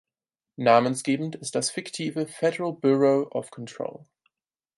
[0.57, 4.03] Namensgebend ist das fiktive "Federal Bureau of Control".